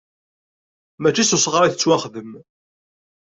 Mačči 1.01 1.23
s 1.29 1.31
usɣar 1.35 1.63
i 1.65 1.69
tettwaxdem. 1.71 2.31